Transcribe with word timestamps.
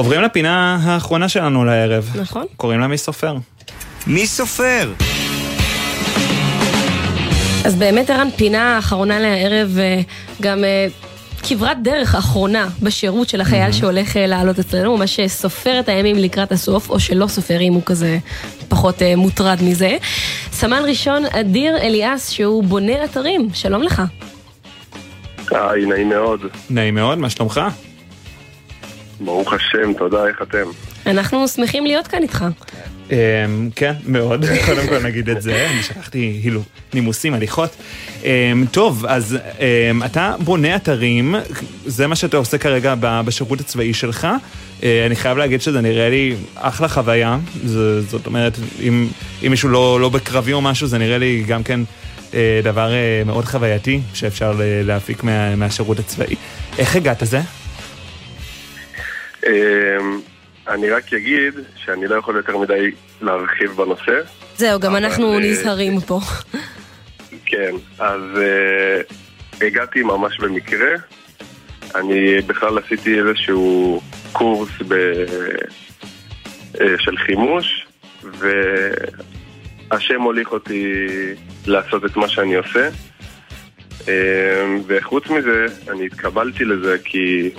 עוברים 0.00 0.22
לפינה 0.22 0.78
האחרונה 0.82 1.28
שלנו 1.28 1.64
לערב. 1.64 2.10
נכון. 2.20 2.44
קוראים 2.56 2.80
לה 2.80 2.86
מי 2.86 2.98
סופר. 2.98 3.36
מי 4.06 4.26
סופר? 4.26 4.92
אז 7.64 7.74
באמת 7.74 8.10
ערן, 8.10 8.28
פינה 8.36 8.76
האחרונה 8.76 9.18
לערב, 9.20 9.78
אה, 9.78 10.00
גם 10.40 10.64
אה, 10.64 10.86
כברת 11.42 11.82
דרך 11.82 12.14
אחרונה 12.14 12.68
בשירות 12.82 13.28
של 13.28 13.40
החייל 13.40 13.72
שהולך 13.72 14.16
אה, 14.16 14.26
לעלות 14.26 14.58
אצלנו, 14.58 14.96
ממש 14.96 15.20
סופר 15.26 15.80
את 15.80 15.88
הימים 15.88 16.16
לקראת 16.16 16.52
הסוף, 16.52 16.90
או 16.90 17.00
שלא 17.00 17.26
סופר 17.26 17.60
אם 17.60 17.72
הוא 17.72 17.82
כזה 17.86 18.18
פחות 18.68 19.02
אה, 19.02 19.16
מוטרד 19.16 19.58
מזה. 19.62 19.96
סמל 20.52 20.84
ראשון 20.88 21.22
אדיר 21.32 21.76
אליאס, 21.76 22.30
שהוא 22.30 22.64
בונה 22.64 23.04
אתרים, 23.04 23.48
שלום 23.54 23.82
לך. 23.82 24.02
היי, 25.50 25.86
נעים 25.86 26.08
מאוד. 26.08 26.40
נעים 26.70 26.94
מאוד, 26.94 27.18
מה 27.18 27.30
שלומך? 27.30 27.60
ברוך 29.20 29.52
השם, 29.52 29.92
תודה, 29.98 30.26
איך 30.26 30.42
אתם? 30.42 30.64
אנחנו 31.06 31.48
שמחים 31.48 31.86
להיות 31.86 32.06
כאן 32.06 32.22
איתך. 32.22 32.44
אמ, 33.10 33.16
כן, 33.76 33.92
מאוד, 34.06 34.44
קודם 34.66 34.86
כל 34.88 34.98
נגיד 35.02 35.28
את 35.30 35.42
זה, 35.42 35.66
אני 35.70 35.82
שכחתי 35.82 36.40
הילו, 36.44 36.62
נימוסים, 36.94 37.34
הליכות. 37.34 37.76
אמ, 38.24 38.28
טוב, 38.70 39.06
אז 39.06 39.38
אמ, 39.90 40.02
אתה 40.02 40.34
בונה 40.44 40.76
אתרים, 40.76 41.34
זה 41.86 42.06
מה 42.06 42.16
שאתה 42.16 42.36
עושה 42.36 42.58
כרגע 42.58 42.94
ב- 43.00 43.20
בשירות 43.24 43.60
הצבאי 43.60 43.94
שלך. 43.94 44.28
אה, 44.82 45.06
אני 45.06 45.16
חייב 45.16 45.38
להגיד 45.38 45.60
שזה 45.62 45.80
נראה 45.80 46.10
לי 46.10 46.34
אחלה 46.54 46.88
חוויה, 46.88 47.38
זה- 47.64 48.02
זאת 48.02 48.26
אומרת, 48.26 48.52
אם 48.82 49.08
אם 49.46 49.50
מישהו 49.50 49.68
לא 49.68 50.00
לא 50.00 50.08
בקרבי 50.08 50.52
או 50.52 50.60
משהו, 50.60 50.86
זה 50.86 50.98
נראה 50.98 51.18
לי 51.18 51.44
גם 51.46 51.62
כן 51.62 51.80
אה, 52.34 52.60
דבר 52.64 52.92
אה, 52.92 53.22
מאוד 53.26 53.44
חווייתי, 53.44 54.00
שאפשר 54.14 54.52
להפיק 54.84 55.24
מה- 55.24 55.56
מהשירות 55.56 55.98
הצבאי. 55.98 56.34
איך 56.78 56.96
הגעת 56.96 57.22
לזה? 57.22 57.40
אמ, 59.50 60.20
אני 60.68 60.90
רק 60.90 61.12
אגיד 61.12 61.54
שאני 61.84 62.06
לא 62.06 62.14
יכול 62.14 62.36
יותר 62.36 62.58
מדי 62.58 62.90
להרחיב 63.20 63.70
בנושא. 63.70 64.20
זהו, 64.56 64.80
גם 64.80 64.96
אנחנו 64.96 65.34
אה, 65.34 65.38
נזהרים 65.38 66.00
פה. 66.00 66.20
כן, 67.46 67.74
אז 67.98 68.20
uh, 68.34 69.14
הגעתי 69.66 70.02
ממש 70.02 70.38
במקרה. 70.38 70.88
אני 71.94 72.40
בכלל 72.46 72.78
עשיתי 72.78 73.18
איזשהו 73.18 74.00
קורס 74.32 74.70
ב... 74.88 74.94
uh, 76.74 76.78
של 76.98 77.16
חימוש, 77.16 77.86
והשם 78.22 80.22
הוליך 80.22 80.52
אותי 80.52 81.06
לעשות 81.66 82.04
את 82.04 82.16
מה 82.16 82.28
שאני 82.28 82.54
עושה. 82.54 82.88
Uh, 84.00 84.06
וחוץ 84.86 85.30
מזה, 85.30 85.66
אני 85.90 86.06
התקבלתי 86.06 86.64
לזה 86.64 86.96
כי 87.04 87.50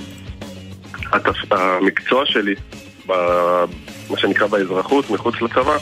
התפ... 1.12 1.52
המקצוע 1.52 2.26
שלי, 2.26 2.56
ב... 3.08 3.12
מה 4.09 4.17
שנקרא 4.17 4.48
באזרחות, 4.48 5.09
מחוץ 5.09 5.36
לצבא, 5.42 5.78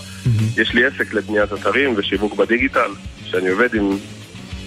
יש 0.57 0.73
לי 0.73 0.85
עסק 0.85 1.13
לבניית 1.13 1.53
אתרים 1.53 1.93
ושיווק 1.97 2.35
בדיגיטל, 2.35 2.91
שאני 3.25 3.49
עובד 3.49 3.73
עם, 3.73 3.97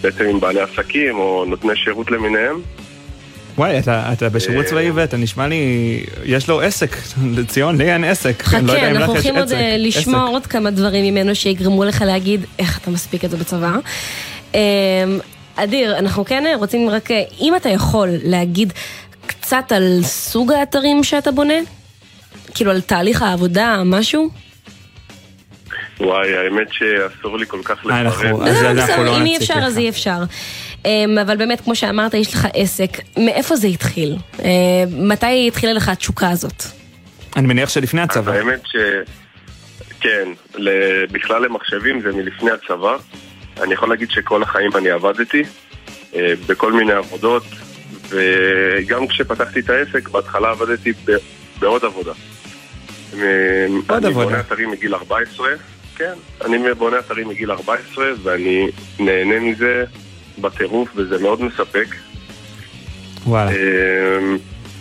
בעצם 0.00 0.24
עם 0.24 0.40
בעלי 0.40 0.60
עסקים 0.60 1.18
או 1.18 1.44
נותני 1.44 1.76
שירות 1.76 2.10
למיניהם. 2.10 2.60
וואי, 3.58 3.78
אתה, 3.78 4.12
אתה 4.12 4.28
בשירות 4.28 4.64
אה, 4.64 4.70
צבאי 4.70 4.90
ואתה 4.90 5.16
נשמע 5.16 5.46
לי, 5.46 5.56
יש 6.24 6.48
לו 6.48 6.60
עסק, 6.60 6.96
לציון, 7.24 7.78
לי 7.78 7.92
אין 7.92 8.04
עסק. 8.04 8.42
לא 8.42 8.48
חכה, 8.48 8.58
לך 8.62 8.82
אנחנו 8.82 9.12
הולכים 9.12 9.36
עוד 9.36 9.44
עסק. 9.44 9.54
אה, 9.54 9.76
לשמוע 9.78 10.22
עסק. 10.22 10.32
עוד 10.32 10.46
כמה 10.46 10.70
דברים 10.70 11.14
ממנו 11.14 11.34
שיגרמו 11.34 11.84
לך 11.84 12.02
להגיד 12.06 12.44
איך 12.58 12.78
אתה 12.78 12.90
מספיק 12.90 13.24
את 13.24 13.30
זה 13.30 13.36
בצבא. 13.36 13.76
אמ, 14.54 14.60
אדיר, 15.56 15.98
אנחנו 15.98 16.24
כן 16.24 16.46
אה, 16.46 16.56
רוצים 16.56 16.88
רק, 16.90 17.10
אה, 17.10 17.22
אם 17.40 17.56
אתה 17.56 17.68
יכול 17.68 18.08
להגיד 18.22 18.72
קצת 19.52 19.72
על 19.72 19.98
סוג 20.02 20.52
האתרים 20.52 21.04
שאתה 21.04 21.30
בונה? 21.30 21.54
כאילו 22.54 22.70
על 22.70 22.80
תהליך 22.80 23.22
העבודה, 23.22 23.82
משהו? 23.84 24.30
וואי, 26.00 26.36
האמת 26.36 26.68
שאסור 26.72 27.38
לי 27.38 27.46
כל 27.46 27.60
כך 27.64 27.86
אה, 27.90 28.02
לפרט. 28.02 28.40
אז 28.48 28.62
לא, 28.62 29.04
לא 29.04 29.16
אם 29.16 29.26
אי 29.26 29.36
אפשר 29.36 29.56
לך. 29.56 29.64
אז 29.64 29.78
אי 29.78 29.88
אפשר. 29.88 30.18
אמ, 30.84 31.18
אבל 31.18 31.36
באמת, 31.36 31.60
כמו 31.60 31.74
שאמרת, 31.74 32.14
יש 32.14 32.34
לך 32.34 32.48
עסק. 32.54 32.90
מאיפה 33.18 33.56
זה 33.56 33.66
התחיל? 33.66 34.16
אה, 34.44 34.50
מתי 34.90 35.48
התחילה 35.48 35.72
לך 35.72 35.88
התשוקה 35.88 36.30
הזאת? 36.30 36.62
אני 37.36 37.46
מניח 37.46 37.68
שלפני 37.68 38.00
הצבא. 38.00 38.32
האמת 38.32 38.62
ש... 38.66 38.76
כן, 40.00 40.28
ל- 40.54 41.06
בכלל 41.06 41.42
למחשבים 41.44 42.00
זה 42.00 42.12
מלפני 42.12 42.50
הצבא. 42.50 42.96
אני 43.62 43.74
יכול 43.74 43.88
להגיד 43.88 44.10
שכל 44.10 44.42
החיים 44.42 44.70
אני 44.76 44.90
עבדתי, 44.90 45.42
אה, 46.14 46.32
בכל 46.46 46.72
מיני 46.72 46.92
עבודות, 46.92 47.44
וגם 48.12 49.06
כשפתחתי 49.06 49.60
את 49.60 49.70
העסק, 49.70 50.08
בהתחלה 50.08 50.50
עבדתי 50.50 50.92
ב- 50.92 51.16
בעוד 51.58 51.84
עבודה. 51.84 52.12
אה, 53.14 53.18
עוד 53.88 54.04
אני 54.04 54.06
עבודה. 54.06 54.26
בונה 54.26 54.40
אתרים 54.40 54.70
מגיל 54.70 54.94
14, 54.94 55.48
כן, 55.96 56.12
אני 56.44 56.74
בונה 56.74 56.98
אתרים 56.98 57.28
מגיל 57.28 57.50
14, 57.52 58.04
ואני 58.22 58.68
נהנה 58.98 59.40
מזה 59.40 59.84
בטירוף, 60.40 60.88
וזה 60.96 61.18
מאוד 61.18 61.42
מספק. 61.42 61.86
וואלה. 63.26 63.50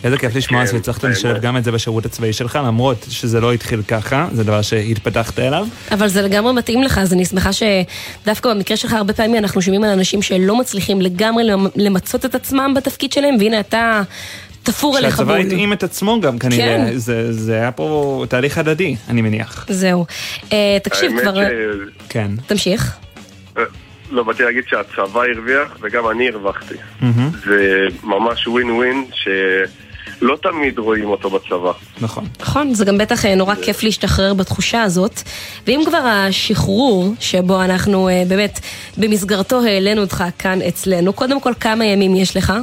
אה, 0.03 0.07
איזה 0.07 0.17
כיף 0.17 0.35
לשמוע 0.35 0.65
כן, 0.65 0.71
שהצלחת. 0.71 1.03
לשלב 1.03 1.41
גם 1.41 1.57
את 1.57 1.63
זה 1.63 1.71
בשירות 1.71 2.05
הצבאי 2.05 2.33
שלך, 2.33 2.59
למרות 2.65 3.05
שזה 3.09 3.39
לא 3.41 3.53
התחיל 3.53 3.81
ככה, 3.87 4.27
זה 4.31 4.43
דבר 4.43 4.61
שהתפתחת 4.61 5.39
אליו. 5.39 5.67
אבל 5.91 6.07
זה 6.07 6.21
לגמרי 6.21 6.53
מתאים 6.53 6.83
לך, 6.83 6.97
אז 6.97 7.13
אני 7.13 7.25
שמחה 7.25 7.49
שדווקא 7.53 8.53
במקרה 8.53 8.77
שלך 8.77 8.93
הרבה 8.93 9.13
פעמים 9.13 9.35
אנחנו 9.35 9.61
שומעים 9.61 9.83
על 9.83 9.89
אנשים 9.89 10.21
שלא 10.21 10.55
מצליחים 10.59 11.01
לגמרי 11.01 11.43
למ- 11.43 11.67
למצות 11.75 12.25
את 12.25 12.35
עצמם 12.35 12.73
בתפקיד 12.75 13.11
שלהם, 13.11 13.35
והנה 13.39 13.59
אתה 13.59 14.01
תפור 14.63 14.97
אליך 14.97 15.17
שהצבא 15.17 15.33
בול. 15.37 15.45
התאים 15.45 15.73
את 15.73 15.83
עצמו 15.83 16.21
גם 16.21 16.39
כנראה, 16.39 16.65
כן. 16.77 16.97
זה 16.97 17.33
זה 17.33 17.53
היה 17.55 17.71
פה 17.71 18.25
תהליך 18.29 18.57
הדדי, 18.57 18.95
אני 19.09 19.21
מניח. 19.21 19.65
זהו. 19.69 20.05
אה, 20.53 20.77
תקשיב, 20.83 21.11
כבר... 21.21 21.35
ש- 21.35 21.47
כן. 22.09 22.31
תמשיך. 22.47 22.95
לא, 24.11 24.23
באתי 24.23 24.43
להגיד 24.43 24.63
שהצבא 24.67 25.21
הרוויח 25.35 25.77
וגם 25.81 26.09
אני 26.11 26.29
הרווחתי. 26.29 26.75
מהמם. 27.01 27.29
זה 27.45 27.59
ממש 28.03 28.47
ווין 28.47 28.71
ווין 28.71 29.05
שלא 30.21 30.37
תמיד 30.41 30.79
רואים 30.79 31.09
אותו 31.09 31.29
בצבא. 31.29 31.71
נכון. 32.01 32.25
נכון, 32.39 32.73
זה 32.73 32.85
גם 32.85 32.97
בטח 32.97 33.25
אה, 33.25 33.35
נורא 33.35 33.55
כיף 33.55 33.83
להשתחרר 33.83 34.33
בתחושה 34.33 34.83
הזאת. 34.83 35.21
ואם 35.67 35.81
כבר 35.85 35.97
השחרור, 35.97 37.13
שבו 37.19 37.61
אנחנו 37.61 38.09
אה, 38.09 38.23
באמת 38.27 38.59
במסגרתו 38.97 39.61
העלינו 39.61 40.01
אותך 40.01 40.23
כאן 40.39 40.61
אצלנו, 40.61 41.13
קודם 41.13 41.41
כל 41.41 41.53
כמה 41.59 41.85
ימים 41.85 42.15
יש 42.15 42.37
לך? 42.37 42.53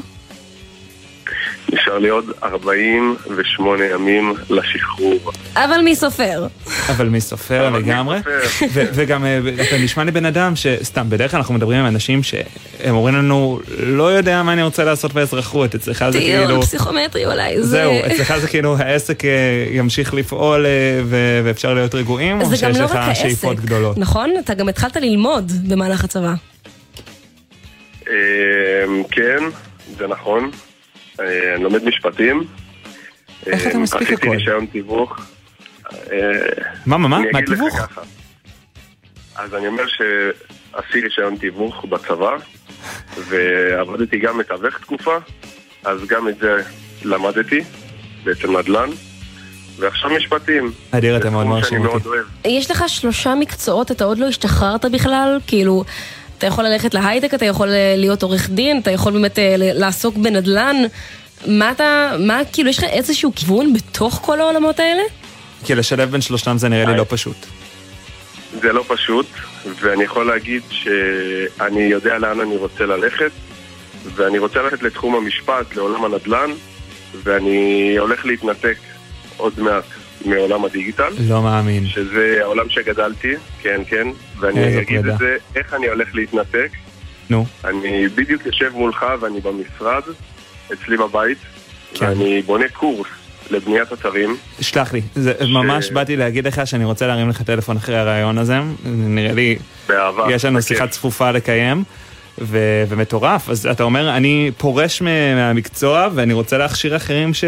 נשאר 1.72 1.98
לי 1.98 2.08
עוד 2.08 2.24
48 2.42 3.84
ימים 3.86 4.34
לשחרור. 4.50 5.32
אבל 5.56 5.80
מי 5.84 5.96
סופר? 5.96 6.46
אבל 6.88 7.08
מי 7.08 7.20
סופר 7.20 7.70
לגמרי. 7.70 8.18
וגם 8.72 9.24
אה, 9.24 9.38
אתה 9.68 9.78
נשמע 9.78 10.04
לי 10.04 10.10
בן 10.10 10.24
אדם 10.24 10.56
שסתם, 10.56 11.10
בדרך 11.10 11.30
כלל 11.30 11.38
אנחנו 11.38 11.54
מדברים 11.54 11.78
עם 11.78 11.86
אנשים 11.86 12.22
שהם 12.22 12.94
אומרים 12.94 13.14
לנו, 13.14 13.60
לא 13.78 14.12
יודע 14.12 14.42
מה 14.42 14.52
אני 14.52 14.62
רוצה 14.62 14.84
לעשות 14.84 15.12
באזרחות, 15.12 15.74
אצלך 15.74 16.04
זה 16.10 16.18
טיול 16.18 16.46
כאילו... 16.46 16.62
פסיכומטרי 16.62 17.26
אולי. 17.26 17.62
זה- 17.62 17.66
זהו, 17.68 17.92
אצלך 18.06 18.38
זה 18.38 18.48
כאילו 18.48 18.76
העסק 18.78 19.24
אה, 19.24 19.30
ימשיך 19.70 20.14
לפעול 20.14 20.66
אה, 20.66 20.70
ו- 21.04 21.40
ואפשר 21.44 21.74
להיות 21.74 21.94
רגועים, 21.94 22.40
או 22.40 22.46
זה 22.46 22.56
גם 22.66 22.72
שיש 22.72 22.80
לא 22.80 22.84
לך 22.84 23.16
שאיפות 23.16 23.60
גדולות? 23.60 23.98
נכון? 23.98 24.30
אתה 24.44 24.54
גם 24.54 24.68
התחלת 24.68 24.96
ללמוד 24.96 25.52
במהלך 25.68 26.04
הצבא. 26.04 26.34
כן, 29.10 29.38
זה 29.98 30.06
נכון. 30.06 30.50
אה, 31.20 31.54
אני 31.54 31.64
לומד 31.64 31.84
משפטים. 31.84 32.44
איך 33.46 33.66
אתה 33.66 33.76
אמ, 33.76 33.82
מספיק 33.82 34.02
עשיתי 34.02 34.14
הכל? 34.26 34.36
רישיון 34.36 34.66
תיווך. 34.66 35.18
אה, 35.92 36.18
מה, 36.86 36.98
מה, 36.98 37.08
מה? 37.08 37.16
אני 37.16 37.56
מה? 37.58 37.70
ככה. 37.70 38.00
אז 39.36 39.54
אני 39.54 39.66
אומר 39.66 39.84
שעשיתי 39.86 41.00
רישיון 41.00 41.36
תיווך 41.36 41.84
בצבא, 41.84 42.36
ועבדתי 43.16 44.18
גם 44.18 44.38
מתווך 44.38 44.78
תקופה, 44.78 45.16
אז 45.84 46.06
גם 46.06 46.28
את 46.28 46.38
זה 46.38 46.62
למדתי, 47.04 47.60
בעצם 48.24 48.56
נדל"ן, 48.56 48.88
ועכשיו 49.78 50.10
משפטים. 50.10 50.72
אדיר, 50.90 51.16
אתה 51.16 51.30
מאוד 51.30 51.46
מרשים 51.46 51.86
אותי. 51.86 52.08
יש 52.44 52.70
לך 52.70 52.84
שלושה 52.86 53.34
מקצועות, 53.34 53.90
אתה 53.90 54.04
עוד 54.04 54.18
לא 54.18 54.26
השתחררת 54.26 54.84
בכלל? 54.84 55.38
כאילו, 55.46 55.84
אתה 56.38 56.46
יכול 56.46 56.64
ללכת 56.64 56.94
להייטק, 56.94 57.34
אתה 57.34 57.44
יכול 57.44 57.68
אה, 57.68 57.94
להיות 57.96 58.22
עורך 58.22 58.50
דין, 58.50 58.80
אתה 58.80 58.90
יכול 58.90 59.12
באמת 59.12 59.38
אה, 59.38 59.54
לעסוק 59.58 60.16
בנדל"ן. 60.16 60.76
מה 61.46 61.70
אתה, 61.70 62.16
מה, 62.18 62.40
כאילו, 62.52 62.70
יש 62.70 62.78
לך 62.78 62.84
איזשהו 62.84 63.32
כיוון 63.36 63.72
בתוך 63.72 64.20
כל 64.24 64.40
העולמות 64.40 64.80
האלה? 64.80 65.02
כי 65.64 65.74
לשלב 65.74 66.10
בין 66.10 66.20
שלושתם 66.20 66.58
זה 66.58 66.68
נראה 66.68 66.84
לי 66.92 66.96
לא 66.96 67.04
פשוט. 67.08 67.36
זה 68.60 68.72
לא 68.72 68.84
פשוט, 68.88 69.26
ואני 69.80 70.04
יכול 70.04 70.26
להגיד 70.26 70.62
שאני 70.70 71.80
יודע 71.80 72.18
לאן 72.18 72.40
אני 72.40 72.56
רוצה 72.56 72.86
ללכת, 72.86 73.30
ואני 74.14 74.38
רוצה 74.38 74.62
ללכת 74.62 74.82
לתחום 74.82 75.14
המשפט, 75.14 75.76
לעולם 75.76 76.04
הנדל"ן, 76.04 76.50
ואני 77.22 77.94
הולך 77.98 78.26
להתנתק 78.26 78.76
עוד 79.36 79.60
מעט 79.60 79.84
מעולם 80.24 80.64
הדיגיטל, 80.64 81.08
לא 81.28 81.42
מאמין. 81.42 81.86
שזה 81.86 82.38
העולם 82.42 82.68
שגדלתי, 82.68 83.32
כן, 83.62 83.80
כן, 83.88 84.08
ואני 84.40 84.80
אגיד. 84.80 85.06
את 85.06 85.18
זה, 85.18 85.36
איך 85.56 85.74
אני 85.74 85.86
הולך 85.86 86.08
להתנתק. 86.14 86.68
נו, 87.30 87.46
אני 87.64 88.08
בדיוק 88.08 88.46
יושב 88.46 88.70
מולך 88.74 89.06
ואני 89.20 89.40
במשרד, 89.40 90.02
אצלי 90.72 90.96
בבית, 90.96 91.38
כן. 91.94 92.06
ואני 92.06 92.42
בונה 92.42 92.64
קורס 92.72 93.08
לבניית 93.50 93.92
אתרים. 93.92 94.36
שלח 94.60 94.92
לי, 94.92 95.00
זה, 95.14 95.32
ממש 95.48 95.90
באתי 95.90 96.16
להגיד 96.16 96.46
לך 96.46 96.60
שאני 96.64 96.84
רוצה 96.84 97.06
להרים 97.06 97.28
לך 97.28 97.42
טלפון 97.42 97.76
אחרי 97.76 97.96
הרעיון 97.98 98.38
הזה, 98.38 98.54
נראה 98.84 99.32
לי, 99.32 99.56
באהבה. 99.88 100.26
יש 100.30 100.44
לנו. 100.44 100.62
שיחה 100.62 100.86
צפופה 100.86 101.30
לקיים. 101.30 101.84
ו- 102.40 102.84
ומטורף, 102.88 103.48
אז 103.50 103.66
אתה 103.66 103.82
אומר, 103.82 104.16
אני 104.16 104.50
פורש 104.58 105.02
מהמקצוע 105.02 106.08
ואני 106.14 106.32
רוצה 106.32 106.58
להכשיר 106.58 106.96
אחרים 106.96 107.34
ש- 107.34 107.44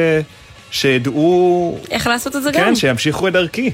שידעו, 0.71 1.79
איך 1.91 2.07
לעשות 2.07 2.37
את 2.37 2.43
זה 2.43 2.51
גם? 2.53 2.61
כן, 2.61 2.75
שימשיכו 2.75 3.29
את 3.29 3.33
דרכי. 3.33 3.71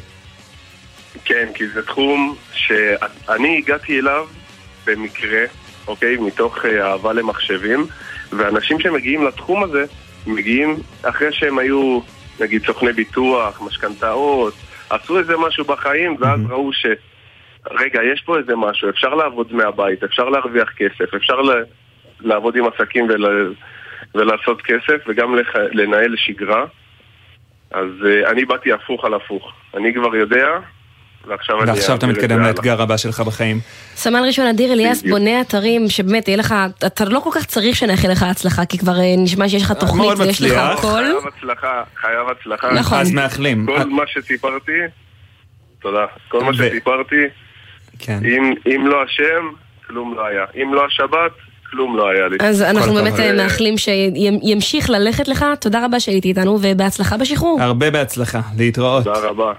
כן, 1.24 1.48
כי 1.54 1.68
זה 1.68 1.82
תחום 1.82 2.36
שאני 2.52 3.58
הגעתי 3.58 4.00
אליו 4.00 4.26
במקרה, 4.86 5.44
אוקיי? 5.86 6.16
מתוך 6.16 6.64
אה, 6.64 6.86
אהבה 6.90 7.12
למחשבים, 7.12 7.86
ואנשים 8.32 8.80
שמגיעים 8.80 9.26
לתחום 9.26 9.64
הזה, 9.64 9.84
מגיעים 10.26 10.76
אחרי 11.02 11.32
שהם 11.32 11.58
היו, 11.58 12.00
נגיד, 12.40 12.66
סוכני 12.66 12.92
ביטוח, 12.92 13.62
משכנתאות, 13.62 14.54
עשו 14.90 15.18
איזה 15.18 15.36
משהו 15.36 15.64
בחיים, 15.64 16.16
ואז 16.20 16.40
Mhm. 16.40 16.50
ראו 16.52 16.72
ש... 16.72 16.86
רגע, 17.70 18.00
יש 18.12 18.22
פה 18.26 18.38
איזה 18.38 18.56
משהו, 18.56 18.90
אפשר 18.90 19.14
לעבוד 19.14 19.52
מהבית, 19.52 20.04
אפשר 20.04 20.28
להרוויח 20.28 20.68
כסף, 20.76 21.14
אפשר 21.14 21.40
ל... 21.40 21.50
לעבוד 22.20 22.56
עם 22.56 22.64
עסקים 22.66 23.06
ול... 23.08 23.54
ולעשות 24.14 24.62
כסף, 24.62 24.96
וגם 25.08 25.34
לח... 25.36 25.46
לנהל 25.72 26.14
שגרה. 26.16 26.64
אז 27.70 27.86
uh, 28.02 28.30
אני 28.30 28.44
באתי 28.44 28.72
הפוך 28.72 29.04
על 29.04 29.14
הפוך. 29.14 29.52
אני 29.74 29.94
כבר 29.94 30.16
יודע, 30.16 30.46
ועכשיו 31.26 31.62
אני... 31.62 31.70
ועכשיו 31.70 31.96
אתה 31.96 32.06
מתקדם. 32.06 32.40
לאתגר 32.42 32.82
הבא 32.82 32.96
שלך 32.96 33.20
בחיים. 33.20 33.60
סמל 33.94 34.22
ראשון 34.26 34.46
אדיר 34.46 34.72
אליאס. 34.72 35.02
בונה 35.02 35.40
אתרים 35.40 35.88
שבאמת 35.88 36.28
יהיה 36.28 36.38
לך, 36.38 36.54
אתה 36.86 37.04
לא 37.04 37.20
כל 37.20 37.30
כך 37.34 37.44
צריך 37.44 37.76
שנאחל 37.76 38.08
לך 38.08 38.22
הצלחה, 38.22 38.64
כי 38.64 38.78
כבר 38.78 38.98
אה, 38.98 39.14
נשמע 39.18 39.48
שיש 39.48 39.62
לך 39.62 39.72
תוכנית 39.72 40.06
מאוד 40.06 40.20
ויש 40.20 40.42
לך. 40.42 40.52
הכל. 40.52 40.88
חייב 40.88 41.26
הצלחה, 41.36 41.82
חייב 41.96 42.28
הצלחה. 42.28 42.72
נכון. 42.72 42.98
אז 42.98 43.12
מאחלים. 43.12 43.66
כל 43.66 43.84
מה 43.84 44.02
שסיפרתי, 44.06 44.78
תודה. 45.80 46.06
כל 46.28 46.44
מה 46.44 46.54
שסיפרתי, 46.54 47.24
כן. 47.98 48.18
אם, 48.24 48.54
אם 48.66 48.86
לא 48.86 49.02
השם, 49.02 49.48
כלום 49.86 50.14
לא 50.16 50.26
היה. 50.26 50.44
אם 50.62 50.74
לא 50.74 50.86
השבת, 50.86 51.32
כלום 51.70 51.96
לא 51.96 52.08
היה 52.08 52.28
לי. 52.28 52.36
אז 52.40 52.62
אנחנו 52.62 52.94
באמת 52.94 53.12
הכבוד. 53.12 53.26
אה, 53.26 53.32
מאחלים 53.32 53.74
שימשיך 53.78 54.90
ללכת 54.90 55.28
לך, 55.28 55.44
תודה 55.60 55.84
רבה 55.84 56.00
שהייתי 56.00 56.28
איתנו 56.28 56.58
ובהצלחה 56.62 57.16
בשחרור. 57.16 57.62
הרבה 57.62 57.90
בהצלחה, 57.90 58.40
להתראות. 58.58 59.04
תודה 59.04 59.18
רבה. 59.18 59.52